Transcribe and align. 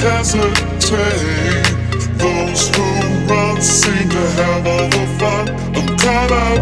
hesitate. 0.00 1.64
Those 2.18 2.68
who 2.74 2.86
run 3.26 3.60
seem 3.60 4.08
to 4.08 4.22
have 4.38 4.66
all 4.66 4.88
the 4.88 4.99
caught 6.10 6.32
up. 6.32 6.58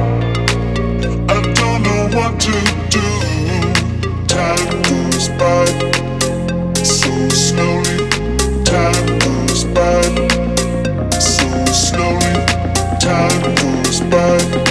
I 1.30 1.38
don't 1.58 1.80
know 1.86 2.02
what 2.16 2.32
to 2.46 2.56
do. 2.94 3.08
Time 4.26 4.68
goes 4.82 5.28
by 5.40 5.64
so 6.74 7.12
slowly. 7.46 7.96
Time 8.64 9.06
moves 9.22 9.64
by 9.76 10.02
so 11.18 11.48
slowly. 11.86 12.34
Time 13.00 13.40
moves 13.58 14.00
by 14.12 14.67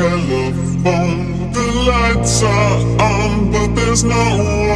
telephone. 0.00 1.52
The 1.52 1.66
lights 1.90 2.42
are 2.42 2.78
on, 3.02 3.52
but 3.52 3.74
there's 3.74 4.02
no 4.02 4.24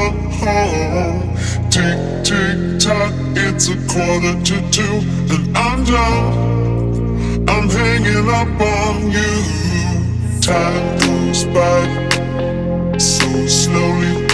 one 0.01 0.19
home. 0.43 1.23
Tick, 1.71 1.99
tick, 2.29 2.57
tock, 2.79 3.15
it's 3.35 3.69
a 3.69 3.77
quarter 3.91 4.35
to 4.49 4.57
two, 4.71 4.97
and 5.33 5.57
I'm 5.57 5.81
done. 5.85 7.49
I'm 7.49 7.69
hanging 7.71 8.29
up 8.41 8.61
on 8.77 8.95
you. 9.17 9.35
Time 10.43 10.87
goes 11.05 11.45
by 11.57 12.99
so 12.99 13.29
slowly. 13.47 14.27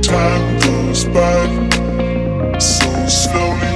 Time 0.00 0.46
goes 0.64 1.04
by 1.16 1.44
so 2.58 2.90
slowly. 3.06 3.74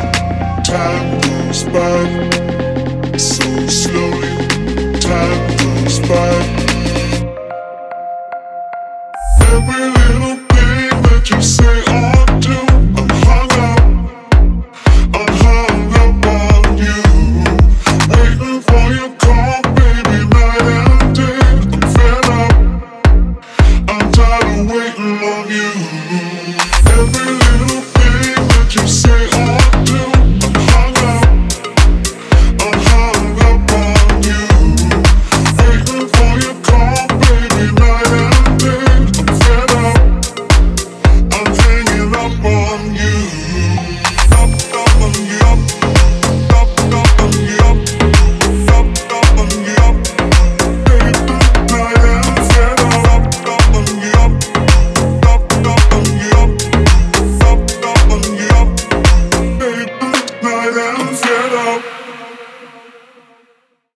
Time 0.65 1.21
goes 1.21 1.65
by 1.65 2.42
Over. 9.65 9.92